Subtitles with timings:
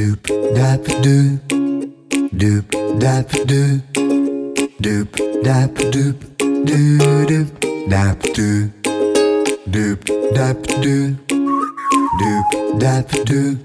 [0.00, 0.24] Doop
[0.56, 1.36] dap doop
[2.32, 2.64] doop
[2.98, 3.80] dap doop
[4.80, 5.08] doop
[5.44, 6.16] dap doop
[6.64, 7.48] doo doop
[7.86, 8.70] dap doop
[9.68, 9.98] doop
[10.32, 11.16] dap doop
[12.16, 12.46] doop
[12.80, 13.58] dap doop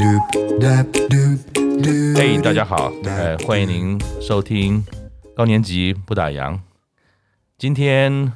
[0.00, 0.24] doop
[0.58, 1.38] dap doop
[1.84, 4.82] doop 嘿大家好，呃，欢迎您收听
[5.34, 6.58] 高年级不打烊。
[7.58, 8.32] 今天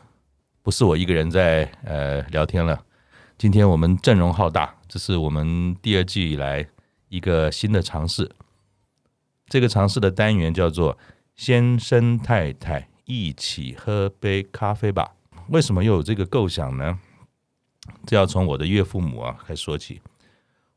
[0.62, 2.78] 不是我一个人在呃聊天了，
[3.38, 6.66] 今天我们阵容浩大，这是我们第二季以来
[7.10, 8.30] 一个新的尝试。
[9.46, 10.96] 这个尝试的单元叫做
[11.36, 15.14] “先生太太一起喝杯咖啡吧”。
[15.50, 16.98] 为什么又有这个构想呢？
[18.06, 20.00] 这要从我的岳父母啊开始说起。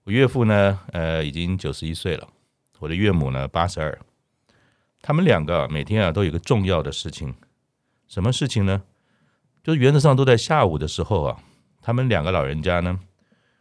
[0.03, 2.27] 我岳父呢，呃，已经九十一岁了。
[2.79, 3.97] 我的岳母呢，八十二，
[5.01, 7.35] 他们两个每天啊都有个重要的事情，
[8.07, 8.83] 什么事情呢？
[9.63, 11.39] 就原则上都在下午的时候啊，
[11.81, 12.99] 他们两个老人家呢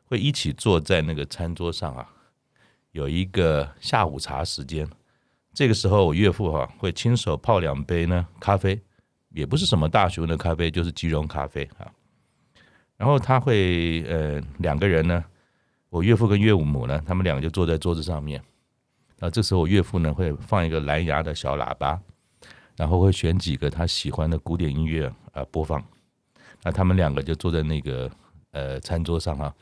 [0.07, 2.12] 会一起坐在那个餐桌上啊，
[2.93, 4.89] 有一个下午茶时间。
[5.53, 8.81] 这个时候，我岳父哈、会亲手泡两杯呢咖啡，
[9.31, 11.91] 也不是什么大学问的咖啡，就是即溶咖啡啊。
[12.97, 15.25] 然后他会呃两个人呢，
[15.91, 18.43] 我岳父跟岳母呢，他们两个就坐在桌子上面。
[19.21, 22.01] 啊，这时候我岳父呢会放一个蓝牙的小喇叭，
[22.77, 25.85] 然后会选几个他喜欢的古典音乐啊、播放。
[26.63, 28.11] 那他们两个就坐在那个
[28.53, 29.55] 呃餐桌上啊，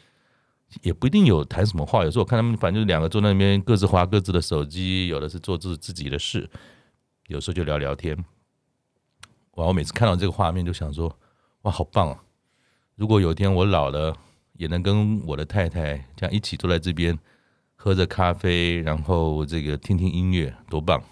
[0.82, 2.04] 也不一定有谈什么话。
[2.04, 6.48] 有时候我看他们反正就是两个坐在那边各自划各自的手机，有的是做自自己的事，
[7.28, 8.16] 有时候就聊聊天。
[9.52, 11.18] 哇，我每次看到这个画面就想说，
[11.62, 12.22] 哇，好棒啊！
[12.96, 14.16] 如果有一天我老了，
[14.54, 17.18] 也能跟我的太太这样一起坐在这边。
[17.82, 21.02] 喝着咖啡，然后这个听听音乐，多棒！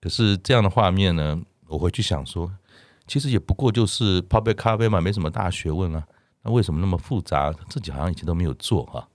[0.00, 2.48] 可是这样的画面呢，我回去想说，
[3.08, 6.06] 其实也不过就是泡杯咖啡嘛，没什么大学问啊。
[6.42, 7.52] 那为什么那么复杂？
[7.68, 9.08] 自己好像以前都没有做哈。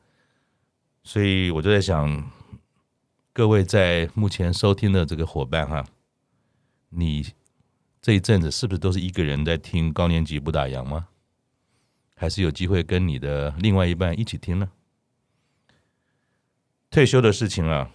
[1.04, 2.32] 所以我就在想，
[3.34, 5.86] 各位在目前收听的这个伙伴哈，
[6.90, 7.26] 你
[8.02, 11.08] 这一阵子是不是都是一个人在听高年级不打烊吗？
[12.16, 14.70] 还是有机会跟你的另外一半一起听呢？
[16.90, 17.92] 退休的事情啊，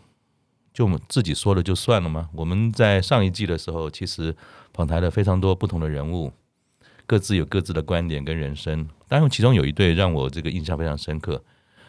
[0.73, 2.31] 就我们自己说了就算了吗？
[2.35, 4.37] 我们在上一季的时候，其实
[4.73, 6.33] 访谈了非常多不同的人物，
[7.07, 8.89] 各自有各自的观点跟人生。
[9.13, 11.45] 当然，其中有一对让我这个印象非常深刻，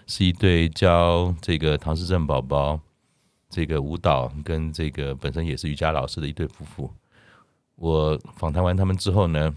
[0.08, 2.78] 是一对教这个唐诗正宝宝
[3.50, 6.92] 这个舞蹈跟这个本身也是瑜伽老师的一对夫妇。
[7.76, 9.56] 我访谈完他们之后呢，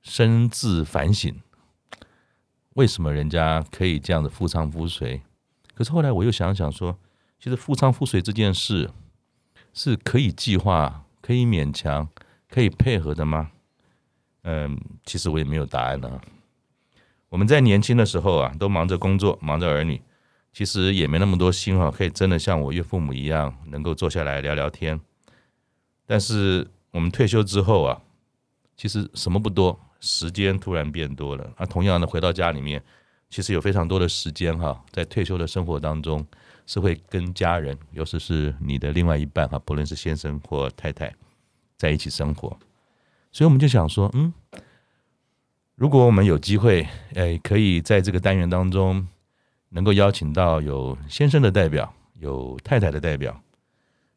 [0.00, 1.38] 深自反省，
[2.76, 5.20] 为什么人家可以这样的夫唱妇随？
[5.74, 6.96] 可是后来我又想想说，
[7.38, 8.88] 其实夫唱妇随这件事
[9.74, 12.08] 是可以计划、可以勉强、
[12.48, 13.50] 可以配合的吗？
[14.44, 16.18] 嗯，其实我也没有答案呢。
[17.28, 20.00] 我们在年轻的时候啊，都忙着工作、忙着儿女，
[20.52, 25.00] 其实也没那么多心哈，可以真的像我岳父母一样，能够坐下来聊聊天。
[26.06, 28.00] 但是我们退休之后啊，
[28.76, 31.52] 其实什么不多，时间突然变多了。
[31.56, 32.82] 啊，同样的回到家里面。
[33.30, 36.26] 其实有非常多的时间哈，在退休的生活当中，
[36.64, 41.14] 是会跟家人，尤其是你的另外一半哈，不论是先生或太太，
[41.76, 42.58] 在一起生活。
[43.30, 44.32] 所以我们就想说，嗯，
[45.78, 46.84] 如果我们有机会，
[47.14, 49.06] 哎，可以在这个单元当中，
[49.68, 53.40] 能够邀请到有先生的代表，有太太的代表，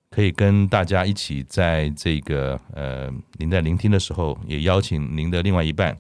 [0.09, 5.95] 可以跟大家一起在这个呃，您在聆听的时候，也邀请您的另外一半，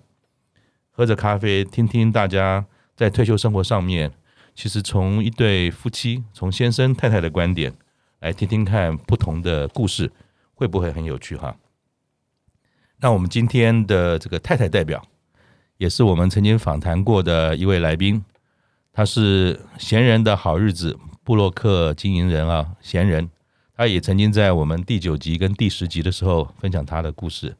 [0.89, 2.65] 喝着咖啡，听听大家。
[2.95, 4.11] 在退休生活上面，
[4.53, 7.73] 其实从一对夫妻，从先生太太的观点
[8.19, 10.11] 来听听看不同的故事，
[10.53, 11.55] 会不会很有趣哈？
[12.99, 15.03] 那我们今天的这个太太代表，
[15.81, 18.23] 也是我们曾经访谈过的一位来宾，
[18.93, 23.27] 他是闲人的好日子布洛克经营人啊，闲人，
[23.75, 27.55] 他也曾经在我们第九集跟第十集的时候分享他的故事。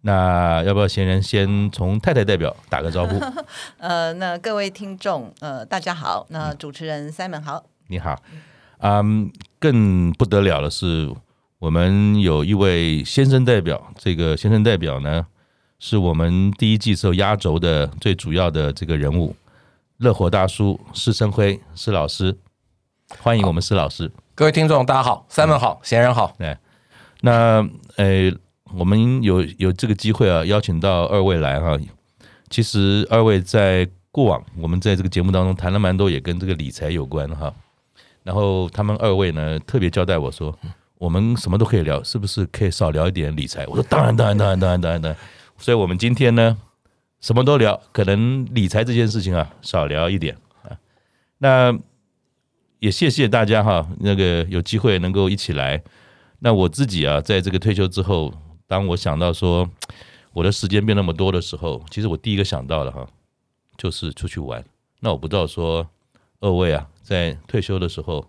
[0.00, 3.20] 那要不要闲人先从太太代表打个招呼？
[3.76, 6.26] 呃，那各位听众，呃，大家好。
[6.30, 8.22] 那主持人 Simon 好，你好。
[8.78, 11.14] 嗯，更不得了的是，
[11.58, 13.92] 我们有一位先生代表。
[13.98, 15.26] 这个先生代表呢，
[15.80, 19.34] 是我们第一季时候压轴的最主要的这个人物，
[19.96, 22.36] 乐火大叔施生辉施老师，
[23.18, 24.12] 欢迎我们施老师。
[24.34, 26.32] 各位听众，大家好，Simon 好，闲人好。
[26.38, 26.56] 对，
[27.22, 27.66] 那
[27.96, 28.30] 呃。
[28.72, 31.76] 我们有有这个机会啊，邀请到二位来哈。
[32.50, 37.52] 其实二位在过往，我们在这个节目当中谈了蛮多，也跟这个理财有关哈。
[38.22, 40.56] 然后他们二位呢，特别交代我说，
[40.98, 43.66] 我们什么都可以聊，是不是可以少聊一点理财？
[43.66, 45.20] 我说当然，当然，当然，当然，当然，当然。
[45.60, 46.56] 所以我们今天呢，
[47.20, 50.72] 什么都聊，可能理财这件事情啊，少聊一点啊。
[51.36, 51.78] 那
[52.78, 55.82] 也谢谢大家哈，那个有机会能够一起来。
[56.38, 58.32] 那我自己啊，在这个退休之后，
[58.66, 59.68] 当我想到说
[60.32, 63.06] 我的时间变那么多的时候，其实我第一个想到的哈，
[63.76, 64.64] 就是出去玩。
[65.00, 65.86] 那我不知道说
[66.40, 68.26] 二位啊，在退休的时候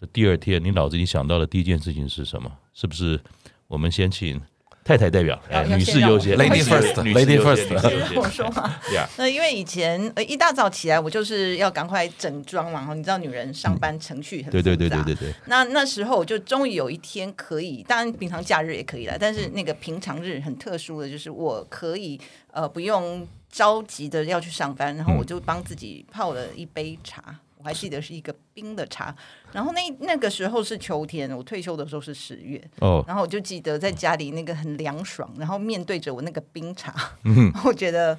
[0.00, 2.50] 的第二天，你脑子里想到的第一件事情是什么？
[2.74, 3.20] 是不是
[3.68, 4.40] 我们先请？
[4.84, 8.74] 太太代表，哎，女士优先，Lady First，Lady First，让我说嘛。
[9.16, 12.80] 那因为以前呃一大早起来，我就是要赶快整装嘛。
[12.80, 14.62] 然后你知道，女人上班程序很复杂。
[14.62, 15.34] 对对对对对对。
[15.46, 22.20] 那那时候我就终于有一天可以，当然平常假日也可以了，但是那个平常日很特殊的就是我可以
[22.50, 27.22] 呃不用着急的要去上班，然后我就帮自己泡了一杯茶。
[27.58, 29.14] 我还记得是一个冰的茶，
[29.52, 36.94] 然后那那个时候是秋天，我退休的时候是十月，哦，然后我就记得在家里那个很凉爽，然后面对着我那个冰茶，
[37.24, 38.18] 嗯， 我觉得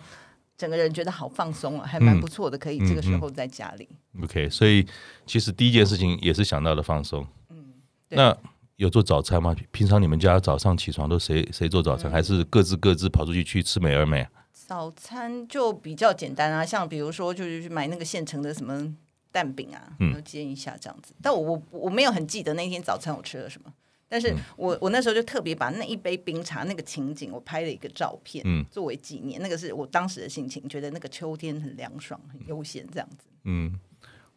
[0.56, 3.90] 整个人觉得好放松啊，还蛮不错的，可以这个时候在家里。
[4.22, 4.86] OK，所以
[5.26, 7.26] 其实第一件事情也是想到了放松。
[7.50, 7.74] 嗯，
[8.10, 8.38] 那
[8.76, 9.56] 有做早餐吗？
[9.72, 14.28] 平常你们家早上起床都谁谁做早餐，嗯、还是各自各自跑出去去吃美而美？
[14.52, 18.94] 早餐就比较简单啊，像比如说就是去买那个现成的什么。
[19.34, 19.82] 蛋饼啊，
[20.14, 21.12] 就煎一下这样子。
[21.18, 23.74] 嗯、但我我我没有很记得那天早餐我吃了什么，
[24.08, 29.42] 但是我我那时候就特别把那一杯冰茶那个情景，我拍了一个照片，嗯，作为纪念。
[29.42, 33.26] 那个是我当时的心情，觉得那个秋天很凉爽，很悠闲这样子。
[33.46, 33.80] 嗯，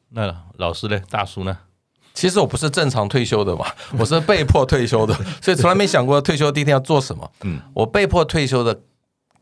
[0.08, 0.98] 那老师呢？
[1.10, 1.58] 大叔呢？
[2.14, 3.66] 其实我不是正常退休的嘛，
[3.98, 7.30] 我是被迫退休的，所以从来没想过退休第一天要做什么。
[7.42, 8.80] 嗯，我被迫退休的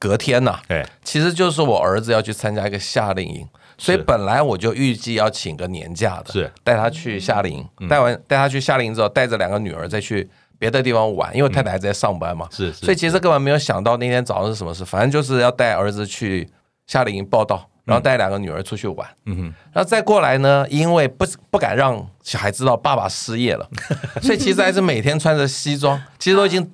[0.01, 3.49] 隔天呐、啊，哎，其实就是我儿子要去参加一个夏令营。
[3.77, 10.29] 所以本来我就预计要请个年假的，是带他去夏令营，带完带他去夏令营之后，带着两个女儿再去
[10.59, 12.49] 别的地方玩，因为太太还在上班嘛。
[12.51, 16.49] 是，所以其实根本没有想到那天早上是什么事，反正就是要带儿子去
[16.87, 19.09] 夏令营报道，然后带两个女儿出去玩。
[19.27, 19.43] 嗯哼，
[19.73, 23.69] 然后再过来呢，因为不不敢让小孩知道爸爸失业了，
[24.23, 26.71] 所以其实还是每天穿着西装，其实都已经。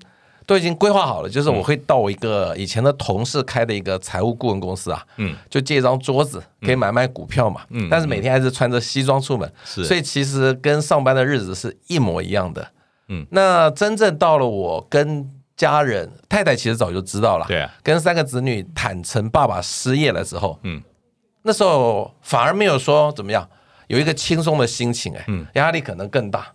[0.50, 12.68] 都已经规划好了，就是我会到我一个以前的同事开的一个财务顾问公司啊，嗯，就借一张桌子可以买卖股票嘛，嗯，但是每天还是穿着西装出门，是，所以其实跟上班的日子是一模一样的，
[13.06, 20.82] 嗯，那真正到了我跟家人太太其实早就知道了，对啊，跟三个子女坦诚爸爸失业了之后，嗯，
[21.42, 23.48] 那时候反而没有说怎么样，
[23.86, 26.48] 有一个轻松的心情，哎，嗯，压力可能更大。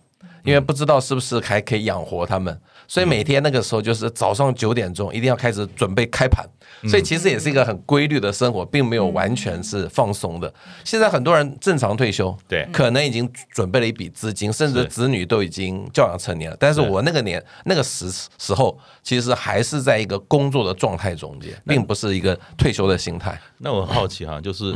[0.44, 2.56] 因为不知道是不是还可以养活他们，
[2.88, 6.44] 所以每天那个时候就是早上九点钟一定要开始准备开盘，
[6.88, 10.52] 所以其实也是一个很规律的生活，并没有完全是放松的。
[10.84, 16.56] 现在很多人正常退休，对，可能已经准备了一笔资金，甚至子女都已经教养成年了。
[16.58, 23.40] 但是我那个年那个时时候，其实还是在一个工作的状态中间，并不是一个退休的心态。
[23.58, 24.74] 那我很好奇哈，就是。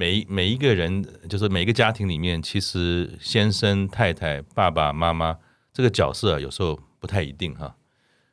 [0.00, 5.36] 每每一个人，就是每一个家庭里面，其实先生、太太、爸爸妈妈
[5.72, 7.76] 这个角色有时候不太一定哈。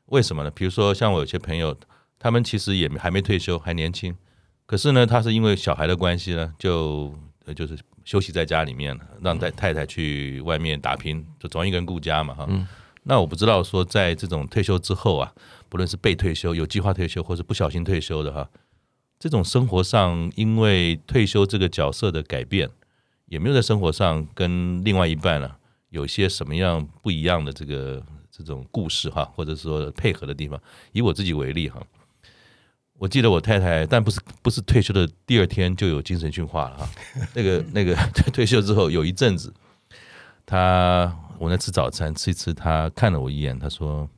[0.07, 0.51] 为什么呢？
[0.51, 1.75] 比如说，像我有些朋友，
[2.19, 4.15] 他们其实也还没退休，还年轻，
[4.65, 7.13] 可是呢，他是因为小孩的关系呢，就
[7.56, 12.47] 就是休息在家里面，让太太太去外面打拼，就总一个人顾家嘛哈。
[13.03, 15.33] 那我不知道说，在这种退休之后啊，
[15.69, 18.50] 不论是被退休、有计划退休，或是不小心退休的哈。
[19.17, 22.69] 这种生活上，因为退休这个角色的改变，
[23.27, 25.57] 也没有在生活上跟另外一半呢、啊，
[25.89, 28.03] 有些什么样不一样的这个
[28.44, 30.60] 这种故事哈，或者说配合的地方？
[30.92, 31.82] 以我自己为例哈，
[32.98, 36.89] 我记得我太太，但不是不是退休的第二天就有精神训话了哈。
[37.36, 37.96] 那个那个
[38.34, 39.54] 退休之后有一阵子，
[40.46, 44.10] 她我在吃早餐，吃一吃，她看了我一眼，她说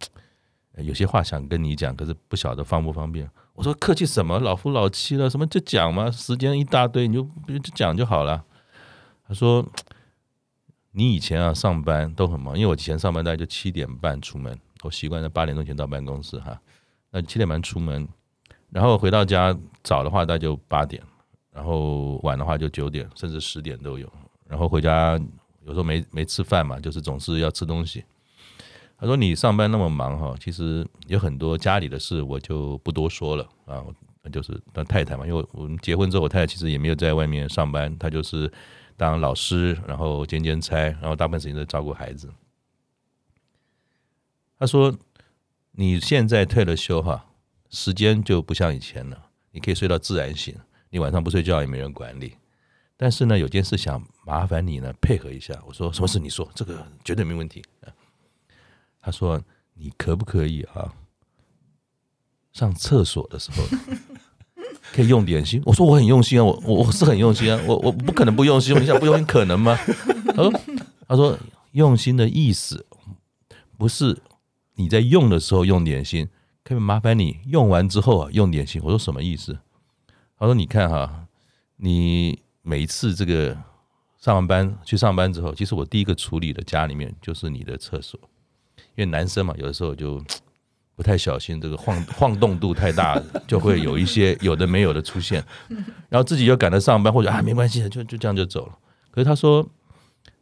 [0.77, 3.29] 有些话想跟你讲，可是不晓得方不方便。
[3.53, 8.43] 我说客气什么，老夫老妻了，什么就讲嘛，时间一大堆，你就就讲就好了。
[9.27, 9.67] 他说，
[10.97, 16.59] 你以前啊上班都很忙，因为我以前上班大概就七点半出门，我习惯在八点钟前到办公室哈。
[17.11, 18.07] 那七点半出门，
[18.71, 21.03] 然后回到家早的话大概就八点，
[21.53, 24.11] 然后晚的话就九点，甚至十点都有。
[24.47, 25.21] 然后回家
[25.67, 28.03] 有时候没没吃饭嘛，就是总是要吃东西。
[28.97, 33.85] 他说：“你上班那么忙哈，其实有很多家里的事，我就不多说了啊。
[34.31, 38.51] 就是当太太嘛，因为我们结婚之后，我太太其实也没有在外面上班，她就是
[38.97, 42.29] 当老师，然后兼兼差，然后大部分时间都照顾孩子。”
[44.59, 44.93] 他说
[45.71, 47.27] ：“你现在退了休哈，
[47.69, 50.53] 时间就不像以前了，你可以睡到自然醒，
[50.89, 52.35] 你晚上不睡觉也没人管你。
[52.97, 56.19] 但是呢，有件事想麻烦你呢，配合一下。”我说：“什么事？
[56.19, 57.63] 你说，这个绝对没问题。”
[58.99, 59.41] 他说
[59.75, 60.91] ：“你可不可以啊？
[62.51, 63.63] 上厕所的时候
[64.97, 68.75] 可以用点心。”我说：“我很用心啊，我我我是很用心啊，我我不可能不用心。
[68.81, 69.77] 你想不用心可能吗？”
[70.35, 70.51] 他说
[71.07, 71.37] ：“他说
[71.73, 72.83] 用心的意思
[73.77, 74.17] 不是
[74.73, 76.27] 你在用的时候用点心，
[76.63, 78.81] 可以麻烦你用完之后啊用点心。
[78.83, 79.59] 我说什么意思？
[80.39, 81.27] 他说你看哈，
[81.75, 83.55] 你每一次这个
[84.17, 88.19] 上完班去上班之后，其实我第一个处理的家里面就是你的厕所，
[88.95, 90.23] 因为男生嘛，有的时候就。
[90.97, 95.45] 不太小心，这个晃晃动度太大，就会有一些有的没有的出现，
[96.09, 98.75] 然后自己又赶着上班，或者啊没关系，就就这样就走了。
[99.11, 99.63] 可是他说，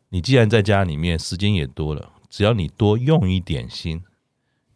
[0.08, 4.02] 你既然在家里面时间也多了，只要你多用一点心，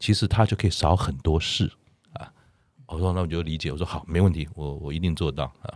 [0.01, 1.71] 其实他就可以少很多事
[2.11, 2.29] 啊。
[2.87, 5.73] 我说那我就理解，我说好，没问题，我我一定做到啊。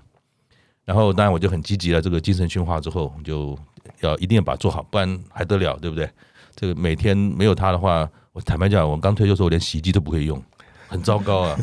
[0.84, 3.58] 然后当然我就很积极了，这个精神训化之后，就
[4.02, 6.10] 要一定要把它做好，不然还得了，对不对？
[6.56, 8.10] 这个每天没有他的话。
[8.34, 10.42] 我坦白讲，我刚退休时候，我连洗衣机都不会用，
[10.88, 11.56] 很糟糕啊。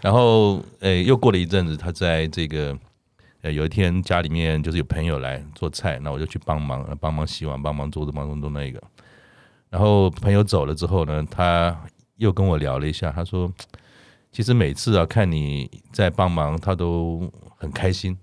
[0.00, 2.78] 然后，诶，又过了一阵子，他在这个，
[3.42, 8.80] 呃，有一天家里面就是有朋友来做菜，那我就去帮忙，帮忙洗碗，帮忙做这，帮忙做那个。
[9.68, 11.76] 然后朋友走了之后呢，他
[12.18, 13.52] 又跟我聊了一下，他说，
[14.30, 18.16] 其实每次啊看你在帮忙，他都很开心，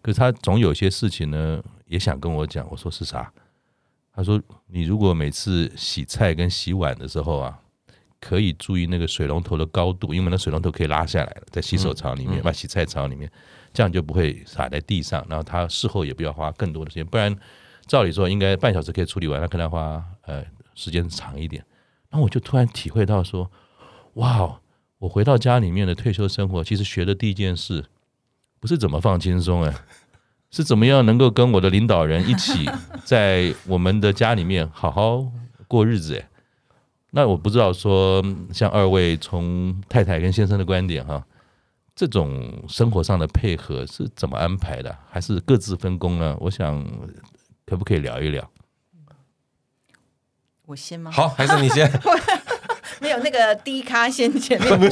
[0.00, 2.64] 可是他总有些事情呢，也想跟我讲。
[2.70, 3.32] 我说是啥？
[4.14, 7.58] 他说：“你如果每次洗菜跟洗碗的时候啊，
[8.20, 13.30] 可以注意那个水龙头的高度，因为那水龙头可以拉下来了，在洗手槽里面，把洗菜槽里面，
[13.72, 15.24] 这样就不会洒在地上。
[15.30, 17.34] 然后他事后也不要花更多的时间，不然
[17.86, 21.64] 照理说应该半小时可以处理完，他可能要花呃时间长一点。
[22.10, 23.50] 然后我就突然体会到说，
[24.14, 24.60] 哇，
[24.98, 27.82] 我回到家里面的退休生活，其实学的第一件事
[28.60, 29.74] 不是怎么放轻松哎。”
[30.52, 32.70] 是怎么样能够跟我的领导人一起
[33.04, 35.26] 在我们的家里面好好
[35.66, 36.16] 过日子？
[36.16, 36.28] 哎，
[37.10, 41.26] 那我不知道说，像二位从太太跟先生的观点哈，
[41.96, 44.94] 这种生活上的配合是怎么安排的？
[45.10, 46.36] 还是各自分工呢？
[46.38, 46.86] 我想
[47.64, 48.50] 可不可以聊一聊？
[50.66, 51.10] 我先吗？
[51.10, 51.90] 好，还是你先。
[53.02, 54.90] 没有那个低咖先前面，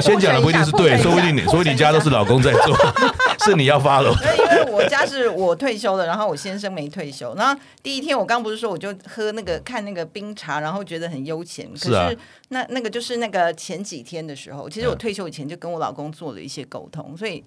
[0.00, 2.76] 先讲的不一定是对，说不定你，说你家都是老公在做，
[3.44, 4.14] 是你要发了。
[4.38, 7.34] 因为我家是我退休了，然后我先生没退休。
[7.34, 11.68] 然后第一天我刚不是说我就喝那个看那个冰茶，然后觉得很悠闲。
[11.72, 12.18] 可是
[12.50, 17.42] 那那个就是那个前几天的时候，其实我退休以前就跟我老公做了一些沟通，所以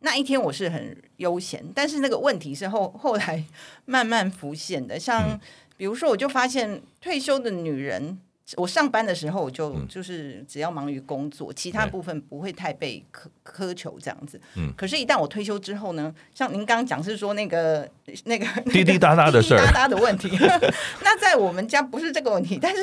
[0.00, 1.64] 那一天我是很悠闲。
[1.74, 3.42] 但是那个问题是后 后来
[3.84, 5.40] 慢慢浮现的，像
[5.76, 8.18] 比如说我就发现退休的女人。
[8.56, 14.40] 我上班的时候，我就就是只要忙于工作，其他部分不会太被苛苛求这样子。
[14.54, 17.88] 嗯，可是，一旦我退休之后呢，像您刚刚讲是说那个
[18.24, 20.30] 那个滴滴答答的事儿，滴滴答答的问题，
[21.02, 22.56] 那在我们家不是这个问题。
[22.62, 22.82] 但是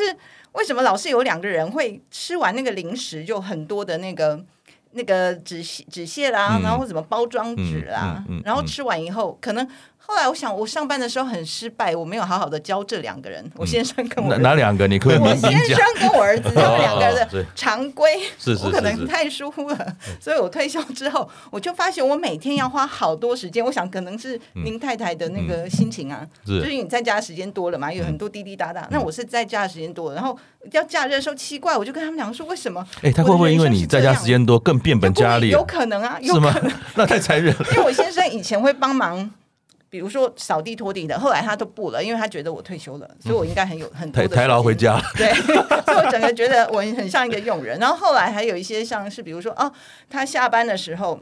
[0.51, 4.43] 为什么老是有两个人会吃完那个零食就很多的那个
[4.93, 9.67] 那个纸纸屑啦，然后或什么包装纸啦，然后吃完以后可能。
[10.05, 13.41] 后来我想，我上班的时候很失败，我没有好好的教这两个人。
[13.55, 14.85] 我先生跟我哪两个？
[14.85, 18.19] 你可以我先生跟我儿子 他们两个人的常规，
[18.65, 19.95] 我可能太疏忽了。
[20.19, 23.63] 所以我退休之后，我就发现我每天要花好多时间。
[23.63, 28.85] 我想可能是您太太的那个心情啊，就是你在家的时间多了嘛，有很多滴滴答答。
[28.91, 30.37] 那我是在家的时间多了，然后
[30.73, 32.85] 要假日的时候奇怪，我就跟他们两个说，为什么？
[33.01, 35.49] 哎，他会不会因为你在家时间多更变本加厉？
[35.49, 36.71] 有可能啊，有可能。
[36.95, 37.65] 那太残忍了。
[37.71, 39.31] 因为我先生以前会帮忙。
[39.89, 44.99] 比如说扫地拖地的，后来他都不了，因为他觉得我退休了，所以我应该很有很多的台劳回家。
[45.15, 45.31] 对，
[45.85, 47.77] 所以我整个觉得我很像一个佣人。
[47.77, 49.71] 然后后来还有一些像是，比如说哦，
[50.09, 51.19] 他下班的时候。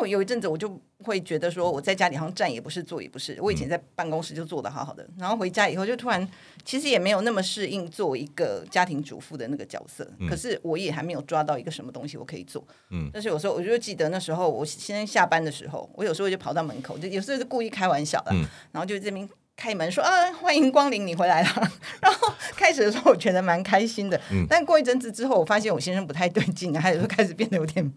[0.00, 3.36] 我有一阵子我就会觉得说，我在家里好像站也不是，坐也不是。
[3.40, 6.26] 我以前在办公室就坐的好好的，然后回家以后就突然
[6.64, 10.08] 其实也没有那么适应做一个家庭主妇的那个角色。
[10.28, 12.66] 可是我也还没有抓到一个什么东西我可以做。
[12.90, 18.32] 嗯，但是有时候我就记得那时候我先下班的时候，我有时候就跑到门口，就有时候是故意开玩笑的，
[18.70, 21.70] 然后就这边开门说啊，欢迎光临，你回来了。
[22.00, 27.92] 然后开始的时候我觉得蛮开心的，但过一阵子之后，我发现我先生不太对劲，他有时候开始变得有点。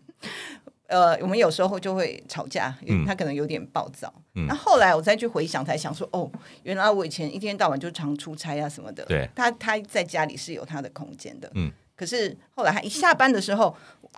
[0.88, 4.14] 呃，我们有时候就会吵架，因为他可能有点暴躁。
[4.34, 6.30] 那、嗯、后来我再去回想，才想说，哦，
[6.64, 9.04] 原来我以前一天到晚就常出差啊什么的。
[9.06, 11.50] 对，他他在家里是有他的空间的。
[11.56, 13.76] 嗯，可是后来他一下班的时候，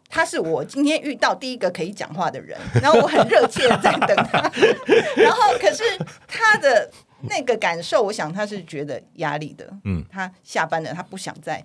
[0.09, 4.39] 他是我今天遇到第一个可以讲话的人， 然后我很热切的在等他。
[5.15, 5.83] 然后，可是
[6.27, 6.91] 他的
[7.29, 9.71] 那个感受，我想他是觉得压力的。
[9.85, 11.63] 嗯，他下班了，他不想再。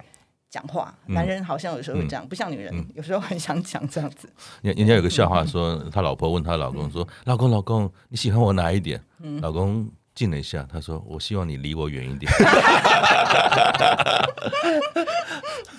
[0.52, 4.30] 讲话，男人好像有时候会这样，不像女人，有时候很想讲这样子。
[4.60, 9.02] 人人家有个笑话说，他老婆问他老公说：“老公，老公，你喜欢我哪一点？”
[9.40, 12.30] 老公静了一下，他说：“我希望你离我远一点。”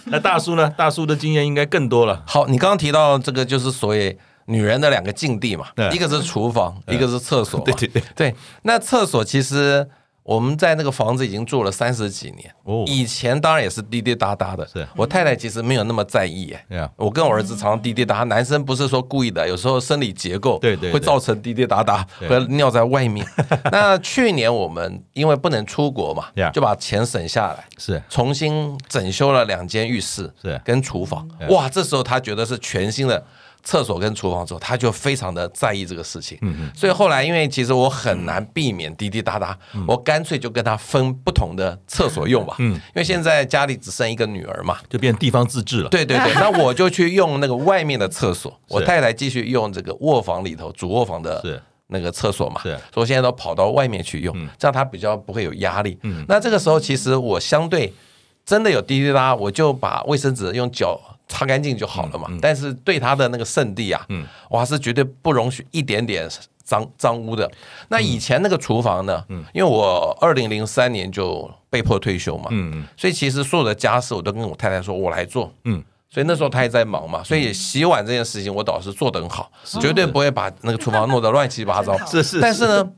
[0.06, 0.68] 那大叔呢？
[0.72, 2.24] 大叔的经验应该更多了。
[2.25, 7.60] 好，你刚刚提到这个，就是所谓女人的两个境地嘛，一个是厨房，一个是厕所。
[7.65, 8.36] 对对对对。
[8.63, 9.88] 那厕所其实。
[10.24, 14.65] 我们在那个房子已经住了三十几年，哦，以前当然也是滴滴答答的。
[14.68, 18.24] 是我太太其实没有那么在意，哎，我跟我儿子常常滴滴答答。
[18.24, 23.27] 男生不是说故意的，有时候生理结构对对会造成滴滴答答，会尿在外面。
[23.70, 31.27] 那去年我们因为不能出国嘛，就把钱省下来，是重新整修了两间浴室，是跟厨房。
[31.50, 33.24] 哇，这时候他觉得是全新的。
[33.63, 36.38] 厕所跟厨房之后，他就非常的在意这个事情。
[36.75, 42.55] 所以后来，因为其实我很难避免滴滴答答，我干脆就跟他分不同的厕所用吧。
[42.60, 42.74] 嗯。
[42.74, 45.89] 因为现在家里只剩一个女儿嘛，就变地方自治了。
[45.89, 46.34] 对对对。
[46.36, 52.62] 那我就去用那个外面的厕所，我太太继续用这个卧房里头主卧房的那个厕所嘛。
[52.63, 55.98] 所以我现在都跑到外面去用，这样他比较不会有压力。
[56.03, 56.25] 嗯。
[56.27, 57.93] 那这个时候，其实我相对
[58.46, 61.00] 真的有滴滴答，我就把卫生纸用脚。
[61.27, 66.30] 擦干净就好了嘛，嗯嗯、但是对他的那个圣地啊，嗯、我还是绝对不容许一点点
[66.63, 67.50] 脏脏污的。
[67.89, 69.24] 那以前那个厨房呢？
[69.30, 75.51] 嗯、因为我二零零三年就被迫退休嘛，嗯嗯、所以其实所有的家事我都跟我太太说，我来做。
[75.65, 79.51] 嗯、所以那时候他也在忙嘛，所以洗碗这件事情我倒是做得很好，
[79.82, 81.98] 绝对不会把那个厨房弄得乱七八糟。
[82.06, 82.92] 是是，但是呢。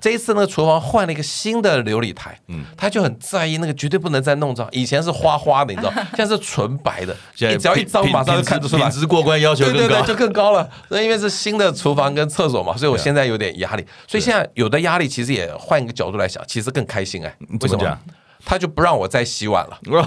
[0.00, 4.68] 这一次那个厨房换了一个新的琉璃台，嗯，他就很在意那个绝对不能再弄脏。
[4.72, 8.90] 以前是花花的，你知道， 现在是纯白的，你只要一脏马上就看得出来。
[8.90, 10.68] 品质过关要求更高，对对对，就更高了。
[10.90, 13.84] 那因为是新的厨房跟厕所嘛，所以我现在有点压力。
[14.06, 17.34] 所以现在有的压力其实也换一个角度来想，其实更开心哎。
[17.60, 17.98] 为什么？
[18.46, 20.00] 他就不让我再洗碗了， 我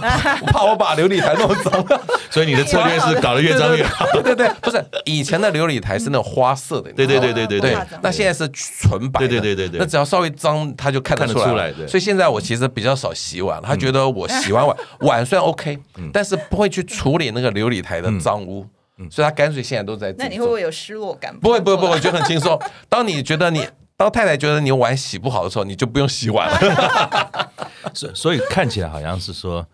[0.47, 4.05] 怕我把琉璃台弄脏了，所以你的 策略是搞得越脏越好。
[4.13, 7.77] 对对对，不是以前的琉璃台是那种花色的，对对对对对对。
[8.01, 9.79] 那现在是纯白的，对对对对对。
[9.81, 11.73] 那只要稍微脏，他就看得出来。
[11.85, 15.77] 所以现在我其实比较少洗碗，他觉得我洗完碗碗虽然 OK，
[16.13, 18.65] 但是不会去处理那个琉璃台的脏污，
[19.11, 20.15] 所以他干脆现在都在。
[20.17, 21.37] 那你会不会有失落感？
[21.39, 22.57] 不会不会不会，我觉得很轻松。
[22.87, 23.67] 当你觉得你。
[23.99, 27.48] 当太太觉得你碗洗不好的时候，你就不用洗碗了。
[27.93, 29.67] 所所以看起来好像是说，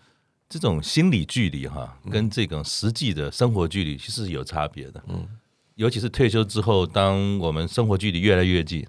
[0.47, 5.03] 这种心理距离哈，跟这种实际的生活距离其实是有差别的。
[5.07, 5.27] 嗯，
[5.75, 8.85] 尤其是退休之后，当我们生活距离越来越近，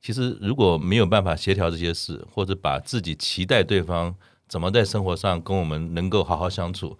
[0.00, 4.14] 其实如果没有办法协调这些事，或者把自己期待对方
[4.48, 6.96] 怎么在生活上跟我们能够好好相处，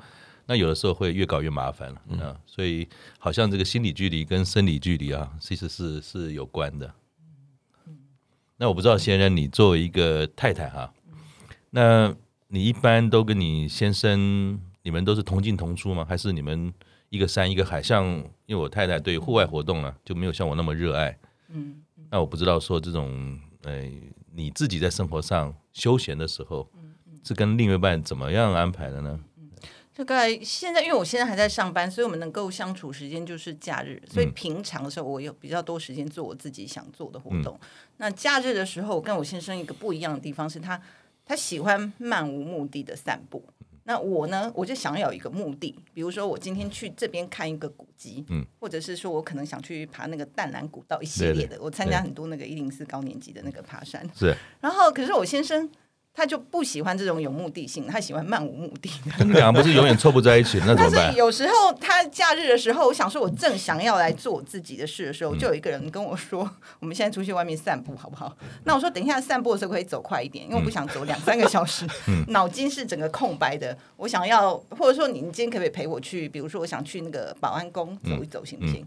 [0.47, 2.03] 那有的时候会越搞越麻烦了。
[2.09, 6.93] 嗯，所以好像这个心理距离跟生理距离啊，其实是是有关的。
[8.61, 10.93] 那我不知道，先生，你作为一个太太哈，
[11.71, 12.15] 那
[12.49, 16.05] 你一般都跟你先生，你们都是同进同出吗？
[16.09, 16.73] 还是你们
[17.11, 17.83] 一个山一个海？
[17.83, 18.07] 像
[18.47, 21.19] 因为我太太对户外活动呢，就没有像我那么热爱。
[21.49, 23.91] 嗯，那我不知道说这种，哎，
[24.33, 26.69] 你自己在生活上休闲的时候，
[27.23, 29.21] 是跟另一半怎么样安排的呢？
[29.95, 34.01] 大概现在，因为我现在还在上班，所以我们能够相处时间就是假日。
[34.09, 37.59] 所以平常的时候，我有比较多时间做我自己想做的活动。
[37.61, 40.81] 嗯、那假日的时候，我跟我先生一个不一样的地方是他，
[41.29, 43.45] 他喜欢漫无目的的散步。
[43.85, 54.05] 那我呢，我就想要有一个目的，比如说我今天去这边看一个古迹，嗯，或者是说我可能想去爬那个淡蓝古道一系列的，对对对，我参加很多那个一零四高年级的那个爬山。
[54.15, 55.71] 是，然后可是我先生。
[56.19, 58.91] 他就不喜欢这种有目的性，他喜欢漫无目的。
[59.17, 60.93] 他们两个不是永远凑不在一起，那怎么办？
[60.97, 66.51] 但是有时候他假日的时候，我想说，我正想要来做我自己的事的时候，就有一个人跟我说
[66.81, 71.87] ：“我们现在出去外面散步好不好？”那我说：“等一下散步的时候可以走快一点，因为我不想走两三个小时，
[72.31, 73.79] 脑筋是整个空白的。
[73.97, 76.29] 我想要，或者说你今天可不可以陪我去？
[76.29, 78.85] 比如说我想去那个保安宫走一走，行不行？”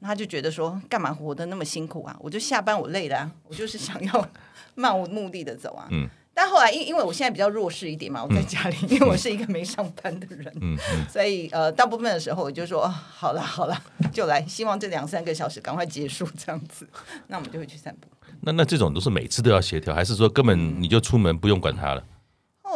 [0.00, 2.16] 那他就觉得说：“干嘛活得那么辛苦啊？
[2.18, 4.28] 我就下班我累了啊，我就是想要
[4.74, 6.08] 漫无目的的走啊。”嗯。
[6.34, 16.88] 但后来，因因为我现在比较弱势一点嘛，我在家里，因为我是一个没上班的人，嗯嗯、所以呃，大部分的时候我就说，好了好了，就来，希望这两三个小时赶快结束这样子，
[17.28, 18.08] 那我们就会去散步。
[18.40, 22.02] 那那这种都是每次都要协调，还是说根本你就出门不用管他了？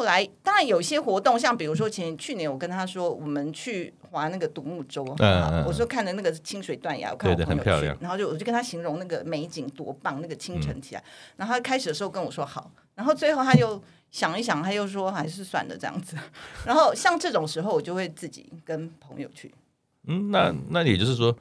[0.07, 11.05] 后来当然有些活动，像比如说前去年我跟他说，我们去划那个独木舟，嗯、我说看着那个清水断崖，我看我朋友去，然后就我就跟他形容那个美景多棒，那个清晨起来，嗯、
[11.39, 16.17] 然后他开始的时候跟我说好，然后最后他又想一想，他又说还是算了这样子，
[16.65, 19.53] 然后像这种时候我就会自己跟朋友去。
[20.07, 21.37] 嗯，那那也就是说，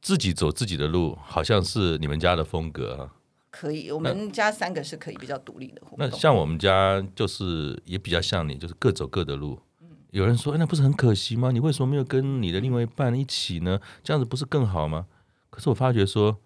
[0.00, 3.12] 自己走自己的路，好像是你们家的风格啊。
[3.50, 5.82] 可以，我们家三个是可以比较独立的。
[5.98, 9.58] 那像我们家就是也比较像你，就是各走各的路。
[9.82, 11.50] 嗯、有人说，哎，那不是很可惜吗？
[11.50, 13.80] 你为什么没有跟你的另外一半一起呢？
[14.04, 15.06] 这样子不是更好吗？
[15.50, 16.38] 可是我发觉说，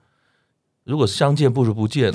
[0.85, 2.11] 如果相见不如不见，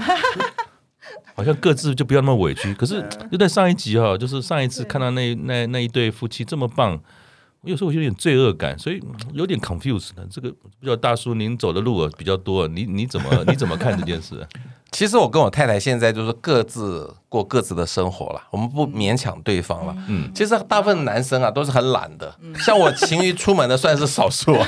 [1.36, 2.74] 好像各自就不要那么委屈。
[2.74, 7.02] 可是就在上一集哈、哦，就是上一次看到那那那一对夫妻这么棒。
[7.64, 9.02] 有时候我有点罪恶感，所以
[9.34, 10.26] 有点 confused 的。
[10.32, 14.48] 这个不知道大叔您走的路比较多，你你怎么 你怎么看这件事？
[14.92, 19.96] 其实我跟我太太现在就是各自过各自的生活了，我们不勉强对方了。
[20.08, 24.66] 嗯，其实大部分男生啊都是很懒的，像我勤于出门的算是少数啊。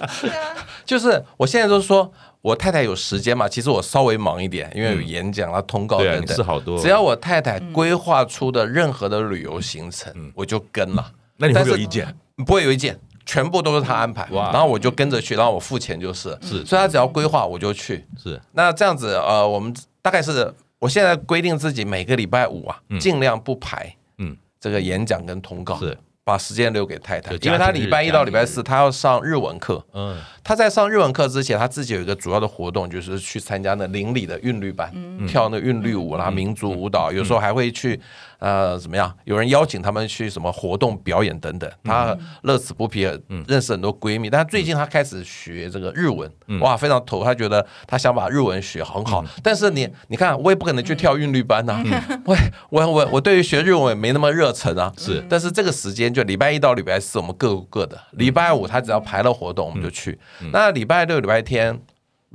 [0.84, 6.36] 就是我现在都说我太太有时间嘛，其实我稍微忙一点，因为有演讲啊、通告等等。
[6.36, 6.78] 是好多。
[6.80, 11.04] 只要我太太规划出的任何的旅游行程，我就跟了。
[11.36, 12.06] 那你会有意见？
[12.46, 12.98] 不会有意见。
[13.28, 18.40] 全部都是他安排，然后我就跟着去，然后我付钱就是，是，所以他只要规划我就去，是。
[18.52, 25.98] 那这样子，呃，我们大概是，我现在规定自己每个礼拜五啊，尽量不排，嗯，这个演讲跟通告，是。
[26.22, 29.80] 把时间留给太太，因为他礼拜一到礼拜四他要上日文课。
[29.92, 34.92] 嗯，他在上日文课之前，他自己有一个主要的活动，就是去参加那邻里的韵律班，
[35.28, 38.00] 跳那韵律舞啦、民族舞蹈，有时候还会去
[38.38, 39.14] 呃怎么样？
[39.24, 43.02] 有人邀请他们去什么活动表演等等，他乐此不疲，
[43.46, 44.30] 认识很多闺蜜。
[44.30, 49.24] 但最近他开始学这个日文，哇，非常投，他觉得他想把日文学很好。
[49.42, 51.82] 但是你你看，我也不可能去跳韵律班呐，
[52.26, 52.36] 喂，
[52.70, 54.92] 我我我对于学日文也没那么热忱啊。
[54.96, 56.06] 是，但是这个时间。
[56.16, 58.00] 就礼拜一到礼拜四，我们各过各的。
[58.12, 60.18] 礼拜五他只要排了活动，我们就去。
[60.50, 61.78] 那礼拜六、礼拜天，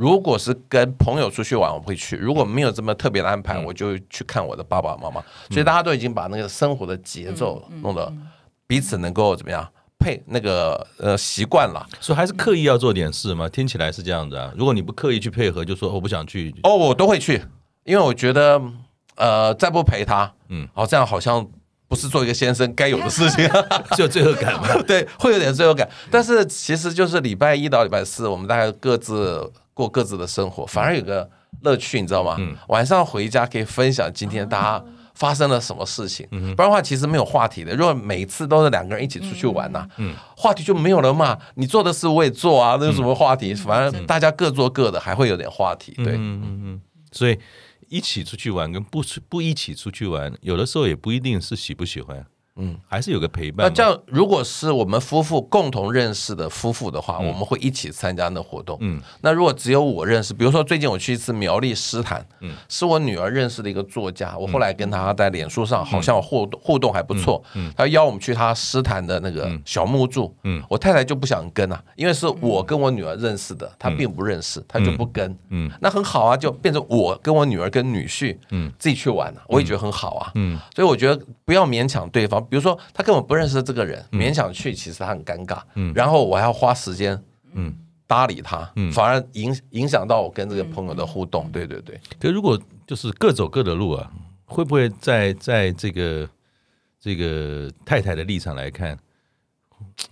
[0.01, 5.23] 如果是跟朋友出去玩，我会去；如果没有这么特别的安排，我就去看我的爸爸妈妈。
[5.51, 8.11] 所以大家都已经把那个生活的节奏弄得
[8.65, 9.63] 彼此能够怎么样
[9.99, 11.85] 配那个呃习惯了。
[11.99, 13.47] 所以还是刻意要做点事嘛？
[13.47, 14.51] 听起来是这样子啊。
[14.57, 17.39] 如果你不刻意去配合，就说我不想去哦，我都会去，
[17.83, 18.59] 因为我觉得
[19.17, 21.47] 呃再不陪他，嗯，哦这样好像。
[21.87, 23.45] 不是做一个先生该有的事情，
[23.97, 24.65] 就有罪恶感嘛？
[24.87, 25.85] 对，会有点罪恶感。
[26.09, 31.29] 但是其实就是礼拜一到礼拜四，我们大概各自过各自的生活，反而有个
[31.61, 32.35] 乐趣，你知道吗？
[32.39, 36.27] 嗯、晚上回家可以分享今天大家发生了什么事情。
[36.31, 37.75] 嗯、不然的话，其实没有话题的。
[37.75, 41.37] 如果每次都是两个人一起出去玩呐、啊，嗯、话题就没有了嘛。
[41.55, 43.53] 你做的事我也做啊，那有什么话题？
[43.53, 45.93] 反正大家各做各的，还会有点话题。
[45.97, 47.37] 对，嗯嗯嗯，所以。
[47.91, 52.25] 一起出去玩跟不不一起出去玩，有的时候也不一定是喜不喜欢。
[52.57, 53.65] 嗯，还是有个陪伴。
[53.65, 58.77] 那这样，如果是我们夫妇共同认识的夫妇的话，我们会一起参加那活动。
[58.81, 67.41] 嗯，那如果只有我认识，比如说最近我去一次苗栗诗坛，嗯，是我女儿认识的一个作家，我后来跟她在脸书上好像互动互动还不错。
[67.55, 70.35] 嗯，她邀我们去她诗坛的那个小木柱。
[70.43, 75.35] 嗯，我太太就不想跟啊，因为是我跟我女儿认识的，她并不认识，她就不跟。
[75.49, 80.31] 嗯，那很好啊，就变成我跟我女儿跟女婿，嗯，自己去玩了，我也觉得很好啊。
[80.35, 82.40] 嗯，所以我觉得不要勉强对方。
[82.49, 85.61] 比如说，他根本不认识这个人，勉强去，其实他很尴尬。
[85.75, 87.21] 嗯，然后我还要花时间，
[87.53, 87.73] 嗯，
[88.07, 91.49] 搭理他，嗯，反而影影响到我跟这个朋友的互动。
[91.51, 91.99] 对对对。
[92.19, 94.11] 可如果就是各走各的路啊，
[94.45, 96.29] 会不会在在这个
[96.99, 98.97] 这个太太的立场来看，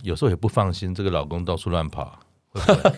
[0.03, 2.19] 有时候也不放心这个老公到处乱跑？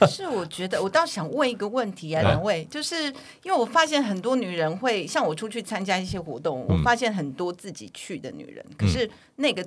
[0.07, 3.05] 是，我觉得我倒想问一个问题啊，两位，就是
[3.43, 9.65] 因为我发现很多女人会像我出去参加一些活动，我发现很多自己去的女人，可是那个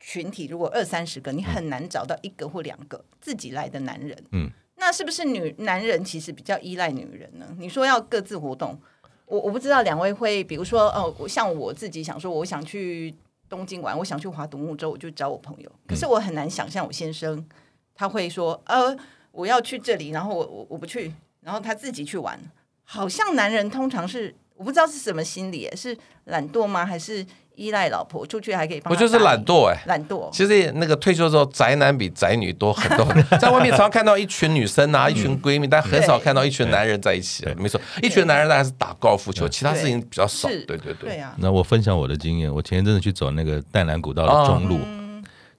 [0.00, 4.16] 群体如果二三十个，你很难找到一个或两个自己来的男人。
[4.32, 7.46] 嗯，那是不是女男人其实比较依赖女人呢？
[7.58, 8.78] 你说要各自活动，
[9.26, 13.14] 我我不知道两位会，比如说哦，像我自己想说，我想去
[13.48, 17.46] 东京玩，我想去划独木舟，我就找我朋友，可是我很难想象我先生
[17.94, 18.96] 他会说呃。
[19.36, 22.38] 我要去这里，然后我我我不去，然后他自己去玩。
[22.84, 26.86] 好像男人通常是我不知道是什么心理，是懒惰吗？
[26.86, 27.24] 还是
[27.56, 28.92] 依赖老婆出去还可以帮？
[28.92, 30.30] 我就是懒惰哎，懒惰。
[30.30, 33.06] 其实那个退休之后，宅男比宅女多很多。
[33.38, 37.44] 在外面常常看到一群女生啊， 一群闺蜜，但很少看到一群男人在一起。
[37.56, 40.48] 没错，一群男人大概是打高尔夫球，其他事情比较少。
[40.48, 40.94] 对对对。
[41.00, 41.34] 对啊。
[41.38, 44.78] 那我分享我的经验，我前一阵子去走那个淡蓝古道的中路。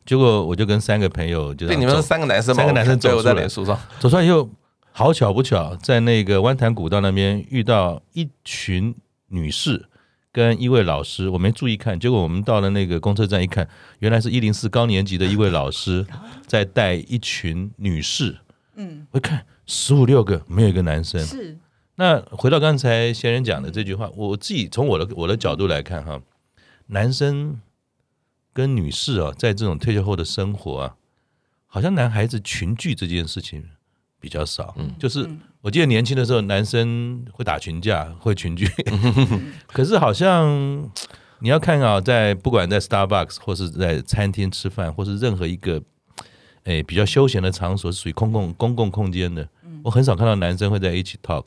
[0.08, 4.50] 结果我就跟三个朋友就，对，你们是三个男生，三个男生走在脸书上，走出来以后，
[4.93, 8.96] 好巧不巧，在那个湾潭古道那边遇到一群
[9.28, 9.86] 女士
[10.32, 13.67] 跟一位老师，我没注意看，结果我们到了那个公车站一看，
[14.00, 16.08] 原来是一零四高年级的一位老师
[16.48, 18.38] 在带一群女士，
[18.78, 21.20] 嗯，我一看十五六个，没有一个男生。
[21.20, 21.58] 是，
[21.96, 26.22] 那回到刚才仙人讲的这句话，我自己从我的我的角度来看哈，
[26.86, 27.60] 男生。
[28.58, 30.96] 跟女士啊，在这种退休后的生活啊，
[31.67, 33.63] 好像男孩子群聚这件事情
[34.20, 34.74] 比较少。
[34.80, 35.30] 嗯，就是
[35.62, 38.67] 我记得年轻的时候，男生会打群架，会群聚。
[39.72, 40.89] 可是好像
[41.38, 45.80] 你要看啊，在不管在 Starbucks 或是在餐厅吃饭，或是任何一个
[46.63, 49.48] 诶比较休闲的场所，是属于公共公共空间的，
[49.84, 51.46] 我很少看到男生会在一起 talk。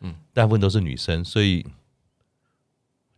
[0.00, 1.64] 嗯，大部分都是女生，所以。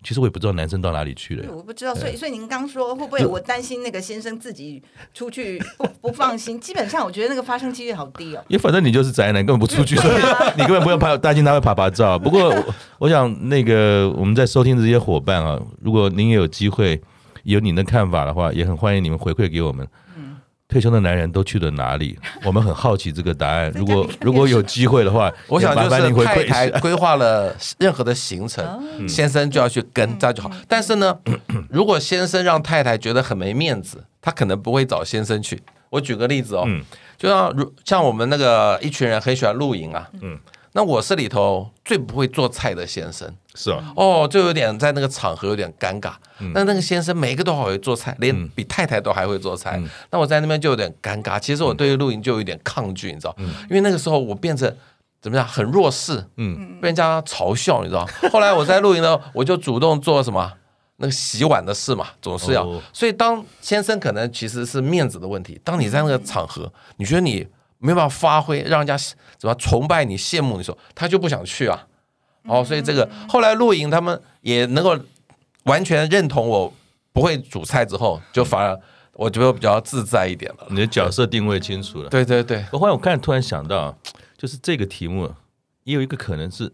[0.02, 1.52] 其实我也不知道男生到哪里去了。
[1.54, 4.82] 我不知道，所以所以您刚说会不会我担心那个先生自己
[5.14, 6.58] 出去不不放心？
[6.60, 8.44] 基本上我觉得那个发生几率好低哦。
[8.48, 10.16] 因为反正你就是宅男，根本不出去， 所以
[10.56, 12.18] 你根本不用怕担心他会趴趴走。
[12.18, 17.00] 不过我，我想那个我们在收听的这些伙伴啊，如果您也有机会
[17.44, 19.86] 有您的看法的话，也很欢迎你们回馈给我们。
[20.72, 22.18] 退休的男人都去了哪里？
[22.44, 23.70] 我们很好奇这个答案。
[23.74, 28.66] 如果如果有机会的话，我想就是太太规划了任何的行程，
[29.06, 30.50] 先生就要去跟，这样就好。
[30.66, 31.14] 但是呢，
[31.68, 35.62] 如果先生让太太觉得很没面子，他可能不会找先生去。
[35.90, 36.66] 我举个例子哦，
[37.18, 40.38] 就像如像我们那个一群人很喜欢露营啊，嗯。
[40.74, 46.12] 那我是里头最不会做菜的先生，是啊，哦，就有点在那个场合有点尴尬。
[46.54, 49.76] 那、嗯、那个先生每一个都好会做菜，连比太太都还会做菜。
[49.76, 51.38] 嗯、那我在那边就有点尴尬。
[51.38, 54.74] 其实我对于露营就有点抗拒，你知道，嗯、因为那个时候我变成
[55.20, 58.08] 怎么样，很弱势，嗯，被人家嘲笑，你知道。
[58.32, 60.50] 后来我在露营呢，我就主动做什么
[60.96, 62.64] 那个洗碗的事嘛，总是要。
[62.64, 67.46] 哦、所以当先生可能其实是面子的问题，当你在那个场合，你觉得你。
[67.84, 68.96] 没办法发挥，让人家
[69.36, 71.84] 怎么崇拜你、羡慕你的时候，他就不想去啊。
[72.44, 74.98] 哦，所以这个后来露营，他们也能够
[75.64, 76.72] 完全认同我
[77.12, 78.80] 不会煮菜之后，就反而
[79.12, 80.66] 我觉得比较自在一点了。
[80.70, 82.08] 你的角色定位清楚了。
[82.08, 82.64] 对对对。
[82.72, 83.96] 我后来我看突然想到，
[84.36, 85.32] 就是这个题目
[85.84, 86.72] 也有一个可能是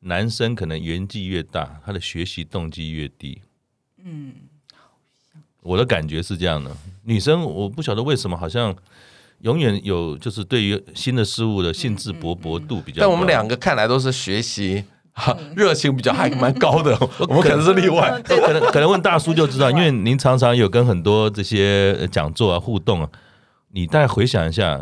[0.00, 3.42] 男生可能年纪越大，他的学习动机越低。
[4.02, 4.32] 嗯，
[5.60, 6.74] 我的感觉是这样的。
[7.04, 8.74] 女生我不晓得为什么好像。
[9.42, 13.00] 永远有，就是对于新的事物的兴致勃勃度比较。
[13.00, 14.84] 但我们两个看来都是学习
[15.56, 16.96] 热情比较还蛮高的，
[17.28, 18.20] 我们可能是例外。
[18.24, 23.08] 可能可能问大叔就知道，因为您常常有跟很多这些讲座啊互动啊，
[23.70, 24.80] 你大概回想一下，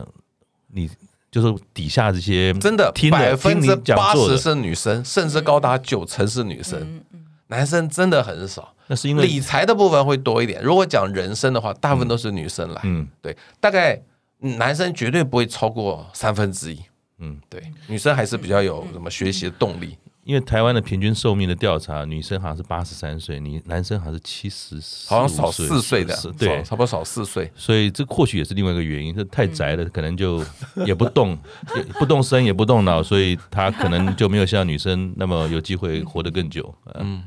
[0.73, 0.89] 你
[1.31, 7.03] 就是底下这些真的百分之八十是女生，甚至高达九成是女生，
[7.49, 8.75] 男生真的很少。
[8.87, 10.63] 那是因为理财的部分会多一点。
[10.63, 12.81] 如果讲人生的话，大部分都是女生来。
[12.85, 14.01] 嗯，对，大概。
[14.43, 16.81] 男生绝对不会超过三分之一，
[17.19, 19.99] 嗯，对，女生还是比较有什么学习的动力。
[20.31, 24.77] 因为台湾的平均寿命的调查，女生好像是八十三岁，你男生好像是七十，
[25.09, 27.51] 好像少四岁的，对，差不多少四岁。
[27.57, 30.41] 所以这或许也是另外一个原因，这太宅了，可能就
[30.87, 31.37] 也不动，
[31.75, 36.73] 也不动身，也不动脑，所以他可能就没有像女生那么有机会活得更久。
[36.95, 37.25] 嗯。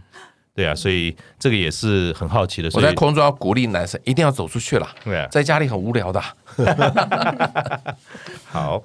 [0.56, 2.70] 对啊，所以这个也是很好奇的。
[2.76, 6.22] 我在空中要鼓励男生一定要走出去了，对啊，在家里很无聊的。
[8.46, 8.82] 好，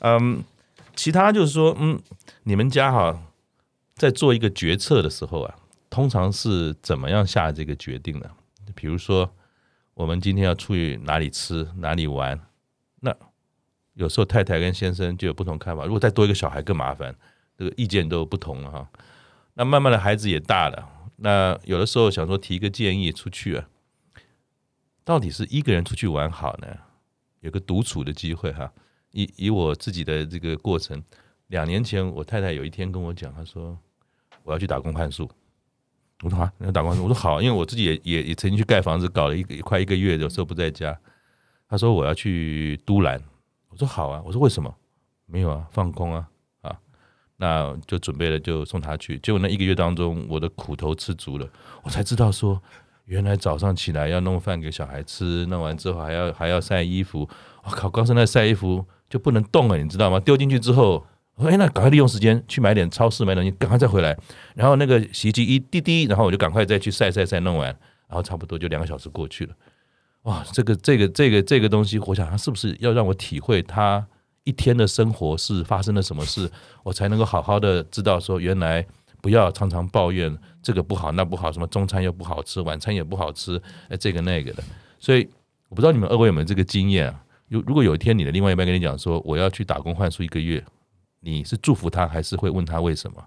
[0.00, 0.44] 嗯，
[0.94, 1.98] 其他就是说，嗯，
[2.42, 3.18] 你们家哈，
[4.00, 5.54] 在做一个决策的时候啊，
[5.90, 8.30] 通常是怎么样下这个决定呢？
[8.74, 9.30] 比如说，
[9.92, 12.40] 我们今天要出去哪里吃，哪里玩，
[13.00, 13.14] 那
[13.92, 15.84] 有时候太太跟先生就有不同看法。
[15.84, 17.14] 如果再多一个小孩更麻烦，
[17.58, 18.88] 这个意见都不同了哈。
[19.52, 23.68] 那慢慢的孩子也大了，那有的时候想说提一个建议出去啊，
[25.04, 26.68] 到底是一个人出去玩好呢？
[27.40, 28.72] 有个独处的机会哈。
[29.10, 31.04] 以以我自己的这个过程，
[31.48, 33.78] 两年前我太太有一天跟我讲，她说
[34.44, 35.30] 我要去打工换宿。
[36.22, 36.90] 我说啊，你要打工？
[36.90, 40.98] 我说好，因为我自己也也也曾经去盖房子，搞了一个快一个月，有时候不在家。
[41.68, 43.22] 他说我要去都兰。
[43.68, 44.22] 我说好啊。
[44.24, 44.74] 我说为什么？
[45.26, 46.28] 没有啊，放空啊。
[46.60, 46.76] 啊
[47.36, 49.18] 那就准备了，就送他去。
[49.20, 51.48] 结果那一个月当中，我的苦头吃足了，
[51.82, 52.60] 我才知道说，
[53.06, 57.26] 原来早上起来要弄饭给小孩吃，弄完之后还要还要晒衣服。
[57.64, 60.20] 我靠，光是那晒衣服就不能动了，你知道吗？
[60.20, 61.06] 丢进去之后，
[61.40, 64.14] 我说哎，那赶快利用时间去买点超市买东西，赶快再回来。
[64.54, 67.68] 然后那个洗衣机一滴滴，然后我就赶快再去晒晒晒，弄完，
[68.08, 69.54] 然后差不多就两个小时过去了。
[70.24, 74.06] 哇，这个这个这个这个东西，我想他是不是要让我体会他？
[74.44, 76.50] 一天的生活是发生了什么事，
[76.82, 78.84] 我才能够好好的知道说，原来
[79.20, 84.62] 不要常常抱怨这个不好那不好，什么中餐又不好吃，晚餐也不好吃，哎，这个那个的。
[84.98, 85.28] 所以
[85.68, 87.22] 我不知道你们二位有没有这个经验啊？
[87.48, 90.64] 如如果有一天你的另外一半跟你讲说，我要去打工换宿一个月，
[91.20, 93.22] 你是祝福他，还是会问他为什么？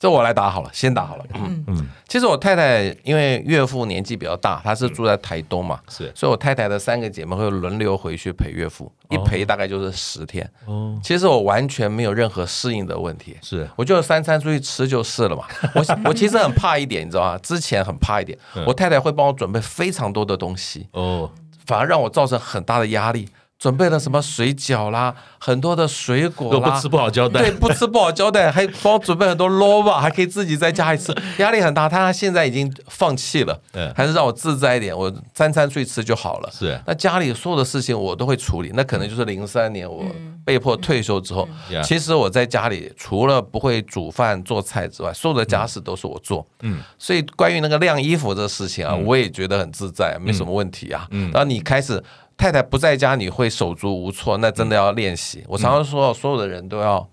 [0.00, 1.24] 这我来打好了，先打好了。
[1.34, 10.48] 嗯嗯，其实我太太因为岳父年纪比较大，他是住在台东嘛，是，所以我太太的三个姐妹会轮流回去陪岳父，一陪大概就是十天。
[10.66, 15.44] 哦，其实我完全没有任何适应的问题，是，我就三餐出去吃就是了嘛。
[15.74, 17.38] 我 我其实很怕一点，你知道吗？
[17.38, 21.28] 之前很怕一点，我太太会帮我准备非常多的东西，哦，
[21.66, 23.28] 反而让我造成很大的压力。
[23.58, 31.88] 准备了什么水饺啦，很多的水果啦，不吃不好交代，对，不吃不好交代，还帮我准备很多萝卜，还可以自己在家里吃， 压力很大。
[31.88, 36.48] 他现在已经放弃了，对，还是让我自在一点，我三餐出去吃就好了。
[36.52, 38.70] 是，那家里所有的事情我都会处理。
[38.74, 40.04] 那可能就是零三年我
[40.44, 41.48] 被迫退休之后，
[41.82, 46.46] 其实我在家里除了不会煮饭做菜之外，所有的家事都是我做。
[46.62, 51.08] 嗯，所以关于那个晾衣服这个事情啊，我也觉得很自在，没什么问题啊。
[51.10, 52.00] 嗯，然后你开始。
[52.38, 55.44] 太太不在家，你会手足无措，那真的要练习。
[55.46, 57.06] 我常常说，所有的人都要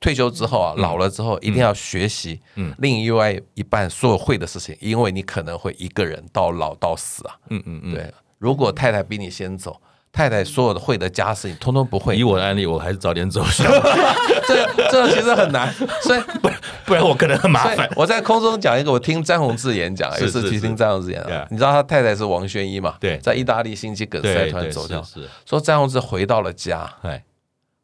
[0.00, 7.36] 退休之后啊，老了之后一定要学习，嗯另外一半所有会的事情，因为你可能会一个人到老到死啊。
[7.48, 8.12] 嗯嗯嗯，对。
[8.38, 9.80] 如果太太比你先走。
[10.12, 12.14] 太太所有的会的家事，你通通不会。
[12.14, 13.42] 以我的案例，我还是早点走。
[14.46, 15.72] 这这其实很难，
[16.02, 16.50] 所以 不
[16.84, 17.88] 不然我可能很麻烦。
[17.96, 21.46] 我在空中讲一个，我听詹宏志演讲，也是去听詹宏志演讲。
[21.50, 22.96] 你知道他太太是王宣一嘛？
[23.00, 25.02] 对，在意大利心肌梗塞突然走掉。
[25.46, 26.92] 说詹宏志回到了家，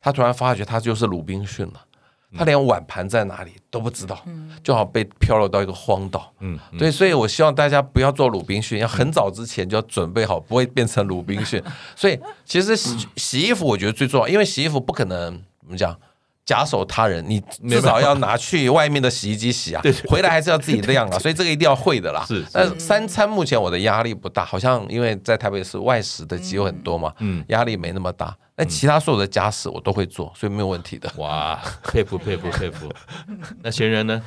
[0.00, 1.80] 他突然发觉他就是鲁滨逊了。
[2.36, 4.22] 他连碗盘在哪里都不知道，
[4.62, 6.32] 就好被飘落到一个荒岛。
[6.40, 11.62] 嗯，对，所以我希望大家不要做鲁滨逊，要很早之前就要准备好，不会变成鲁滨逊。
[11.96, 15.96] 所以其实洗洗衣服我觉得最重要，因为洗衣服不可能怎么讲。
[16.44, 17.38] 假手他人，你
[17.68, 22.24] 至少要拿去外面的洗衣机洗啊， 回来还是要自己晾啊，所以这个一定要会的啦。
[22.26, 28.34] 是，但三餐目前我的压力不大，好像因为在台北市外食的机会很多嘛，嗯，压力没那么大。
[28.58, 31.10] 那其他所有的家事我都会做，所以没有问题的。
[31.16, 32.92] 哇，佩服佩服 佩服。
[33.62, 34.20] 那闲人呢？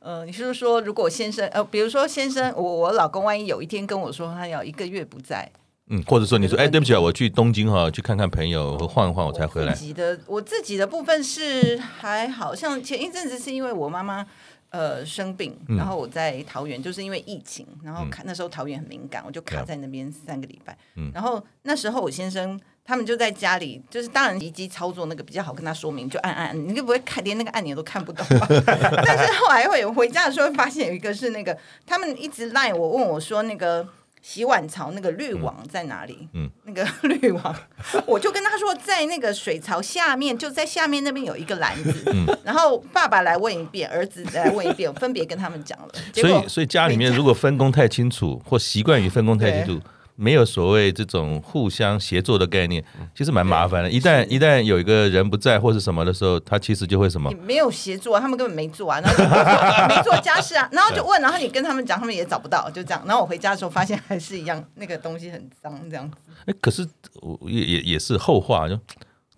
[0.00, 5.50] 呃，你是不是说，如果先生呃，比如说先生，我我老公万一有一天跟我说他要一个月不在。
[5.90, 9.72] 嗯，或者说你说，哎，对不起啊，我去东京哈，去看看朋友，晃一晃，我才回来。
[9.72, 14.26] 自己的，我自己的部分是还好像前一阵子是因为我妈妈
[14.68, 20.76] 呃生病，然后我在桃园，就是因为疫情，然后卡那时候桃园很敏感，我就卡在那边三个礼拜。
[20.96, 28.24] 嗯，然后那时候我先生他们就在家里，就是当然，移机操作那个比较好跟他说明，就按按，你就不会看，连那个按钮都看不懂。
[29.04, 31.54] 但是后来会回家的时候发现有一个是那个，
[31.86, 33.86] 他们一直赖我问我说那个。
[34.20, 36.28] 洗碗槽那个滤网在哪里？
[36.34, 37.56] 嗯，那个滤网，
[38.04, 42.02] 我就跟他说，在那个水槽下面，就在下面那边有一个篮子。
[42.12, 45.88] 嗯，然后爸爸来问一遍，儿子来问一遍，我分别跟他们讲了。
[46.12, 49.80] 所以，所以家里面如果分工太清楚，或习惯于分工太清楚。
[50.20, 53.88] 没有所谓这种互相协作的概念，其实蛮麻烦的。
[53.88, 57.30] 一旦一旦有一个人不在或是什么的时候，他其实就会什么？
[57.44, 63.00] 没有协作啊，他们根本没做啊，然后没做家事啊， 然后就问，然后你跟他们讲，他们也找不到，就这样。
[63.06, 66.16] 然后我回家的时候发现还是一样，那个东西很脏，这样子。
[66.46, 66.84] 哎，可是
[67.22, 68.76] 我也也也是后话，就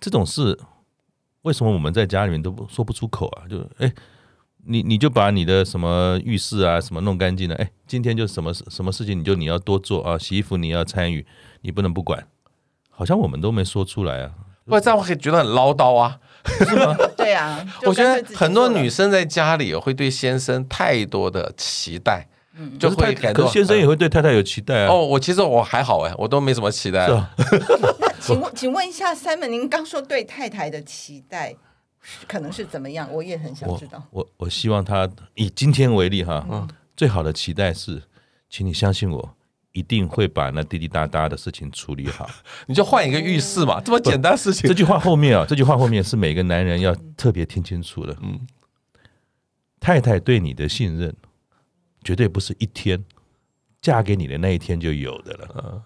[0.01, 0.59] 这种事，
[1.43, 3.45] 为什么我们在家里面都不说不出口啊？
[3.47, 3.93] 就哎。
[4.67, 11.27] 你你就把你的什么浴室啊什么弄干净了，哎，今天就什么什么事情你就你要多做啊，洗衣服你要参与，
[11.63, 12.27] 你不能不管，
[12.91, 14.31] 好像我们都没说出来啊，
[14.67, 16.95] 不然这样我可以觉得很唠叨啊，是吗？
[17.17, 24.89] 对啊，我觉得很多女生在家里会对先生太多的期待，嗯，就会感觉先生也会对太太有期待啊。
[24.91, 27.09] 哦，我其实我还好哎，我都没什么期待。
[27.09, 27.29] 那
[28.21, 31.57] 请问请问一下，Simon，您刚说对太太的期待？
[32.27, 33.11] 可能是怎么样？
[33.13, 34.03] 我也很想知道。
[34.11, 38.03] 我我，我希望他以今天为例哈，嗯、最好的期待是，
[38.49, 39.37] 请你相信我，
[39.73, 42.29] 一定会把那滴滴答答的事情处理好。
[42.67, 44.67] 你就换一个浴室嘛，这么简单事情。
[44.67, 48.17] 这句话后面啊，这句话后面是每个男人要特别听清楚的。
[48.23, 48.47] 嗯，
[49.79, 51.15] 太太对你的信任，
[52.03, 53.05] 绝对不是一天
[53.83, 55.49] 嫁给你的那一天就有的了。
[55.55, 55.83] 嗯，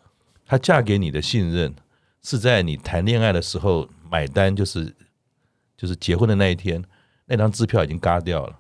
[0.46, 1.74] 她嫁给你的信任，
[2.22, 4.94] 是在你谈恋爱的时候买单，就是。
[5.85, 6.83] 就是结婚的那一天，
[7.27, 8.59] 那张支票已经嘎掉了。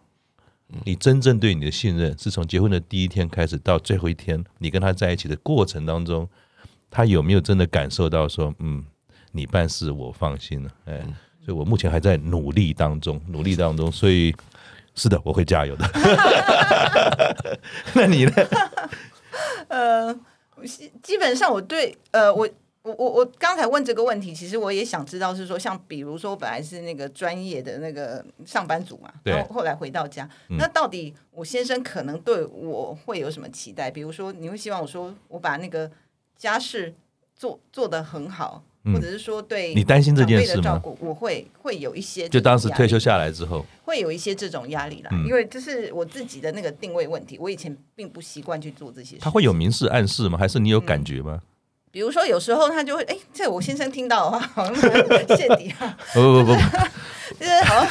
[0.84, 6.28] 你真正对你的信任，是从结婚的第一天开始到最后一天，你跟他在一起的过程当中，
[6.90, 8.84] 他有没有真的感受到说，嗯，
[9.32, 11.00] 你办事我放心了，哎，
[11.42, 14.34] 所以我目前还在努力当中，努力当中，所以
[14.94, 15.90] 是的，我会加油的。
[17.94, 18.32] 那你呢？
[19.68, 20.14] 呃，
[21.02, 22.46] 基本上我对呃我。
[22.84, 33.90] 我我我刚才问这个问题，其实我也想知道，是说像比如说，我本来是那个专业的那个上班族嘛，然后后来回到家，那到底我先生可能对我会有什么期待？
[33.90, 35.90] 比如说，你会希望我说我把那个
[36.36, 36.94] 家事
[37.34, 40.78] 做做得很好，或者是说对你担心这件事吗？
[41.00, 49.22] 我会会有一些，就当时退休下来之后，会有一些这种压力啦，因为这是我自己的那个定位问题，我以前并不习惯去做这些事。
[49.22, 50.36] 他会有明示暗示吗？
[50.36, 51.40] 还是你有感觉吗？
[51.94, 55.96] 比如说，有时候他就会，哎，这我先生听到的话， 好像谢底啊。
[56.12, 56.52] 不 不不，
[57.38, 57.88] 就是好像，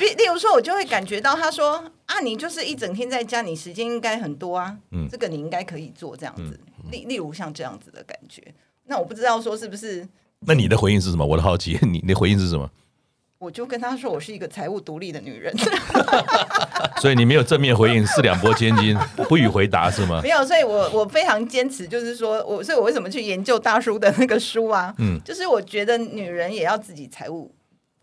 [0.00, 6.58] 例例如说，我就会感觉到他说啊，你就是一整天在家，你时间应该很多啊，嗯，这个你应该可以做这样子。
[6.90, 8.42] 例例如像这样子的感觉，
[8.86, 10.08] 那我不知道说是不是
[10.40, 11.26] 那你的回应是什么？
[11.26, 12.70] 我的好奇，你的回应是什么？
[13.42, 15.52] 我就跟他说，我是一个财务独立的女人，
[17.02, 18.96] 所以你没有正面回应，是两拨千斤，
[19.28, 20.20] 不予回答是吗？
[20.22, 24.94] 没有，所以我我非常坚持，就是说我，所以我为什么去研究大叔的那个书啊？
[24.98, 27.52] 嗯，就是我觉得女人也要自己财务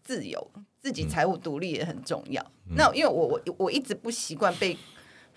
[0.03, 0.45] 自由，
[0.77, 2.41] 自己财务独立也很重要。
[2.67, 4.77] 嗯、那因为我我我一直不习惯被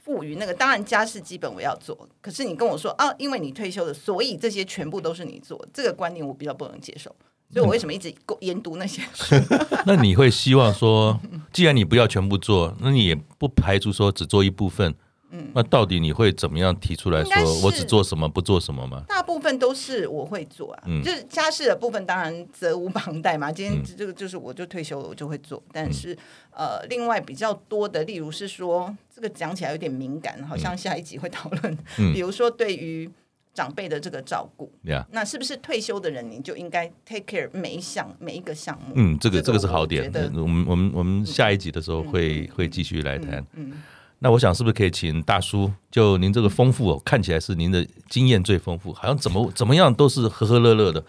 [0.03, 7.15] 赋予那个，当然家事基本我要做，可是你跟我说啊，因为你退休了，所以这些全部都是你做，这个观念我比较不能接受。
[7.53, 9.35] 所以我为什么一直研读那些书？
[9.85, 11.21] 那你会希望说，
[11.53, 14.95] 既然你不要全部做，那你也不排除说只做一部分。
[15.35, 19.03] 嗯，那到底你会怎么样提出来说，我只做什么，不做什么吗？
[19.09, 23.51] 大部分都是我会做啊，嗯、就是家事的部分，当然责无旁贷嘛。
[23.51, 25.63] 今天这个就是我就退休了，我就会做。
[25.73, 26.13] 但是、
[26.51, 31.79] 嗯、呃，另外比较多的，例如是说，这个讲起来有点敏感，好像下一集会讨论。
[31.99, 33.11] 嗯、比如说对于。
[33.55, 35.05] 长辈的这个照顾，Yeah.
[35.11, 38.95] 那是不是退休的人你就应该 take care 每一项每一个项目？
[38.95, 40.11] 嗯，这个这个是好点。
[40.35, 43.39] 我们我们我们下一集的时候会、嗯、会继续来谈。
[43.53, 43.83] 嗯，嗯
[44.21, 45.71] 那我想是不是可以请大叔？
[45.91, 51.05] 就您这个丰富哦，看起来是您的经验最丰富，好像怎么 怎么样都是和和乐乐的。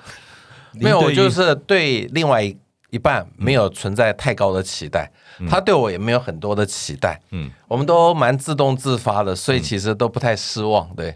[0.73, 2.57] 没有，我就是对另外一
[2.89, 7.21] 一半没有存在太高的期待，嗯、他对我也没有很多的期待。
[7.31, 10.93] 嗯，我们都蛮自动自发的，所以其实都不太失望。
[10.95, 11.15] 对。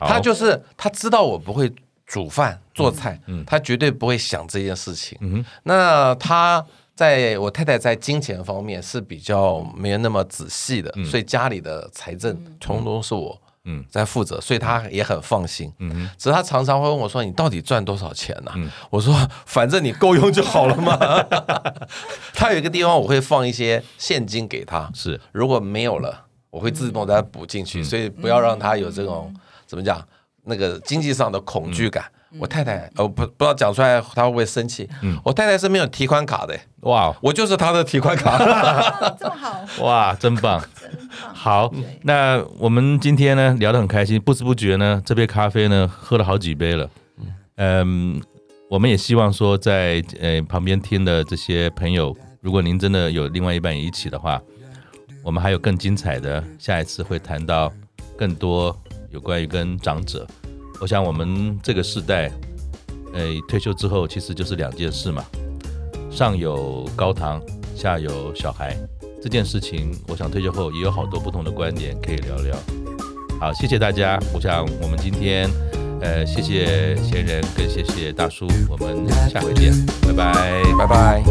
[0.00, 1.72] 他就是他知道我不会
[2.06, 5.18] 煮饭做菜，嗯，他绝对不会想这件事情。
[5.20, 13.84] 嗯，那他在我太太在金钱方面是比较没有那么仔细的，所以家里的财政通通是我嗯。
[13.90, 15.70] 在负责，所以他也很放心。
[16.16, 18.52] 只是他常常会问我说：“你到底赚多少钱呢？”
[18.88, 20.96] 我说：“反正你够用就好了嘛。
[22.32, 25.20] ”他有一个地方我会放一些现金给他，是。
[25.32, 29.34] 如果没有了，我会自动再补进去，所以不要让他有这种。
[29.68, 30.02] 怎么讲？
[30.44, 32.02] 那个经济上的恐惧感，
[32.32, 34.88] 嗯、我太太，我不不知道讲出来她会不会生气？
[35.02, 38.38] 嗯、我太太是没有提款卡的，哇，我就是她的提款卡，
[39.20, 41.34] 这么好，哇，真棒，真棒。
[41.34, 41.70] 好，
[42.04, 46.88] 那我们今天呢聊得很开心，不知不觉呢这杯咖啡呢喝了好几杯了，
[47.56, 48.18] 嗯，
[48.70, 54.40] 我们也希望说在呃旁边听的这些朋友，如果您真的有另外一半也一起的话，
[55.22, 57.70] 我们还有更精彩的，下一次会谈到
[58.16, 58.74] 更多。
[59.10, 60.26] 有关于跟长者，
[60.80, 62.30] 我想我们这个世代，
[63.12, 65.24] 呃，退休之后其实就是两件事嘛，
[66.10, 67.40] 上有高堂，
[67.74, 68.76] 下有小孩，
[69.22, 72.56] 这件事情，我想退休后也有好多不同的观点可以聊聊。
[73.40, 75.48] 好，谢谢大家，我想我们今天，
[76.00, 81.22] 呃，谢谢闲人，更谢谢大叔，我们下回见，拜拜，拜拜。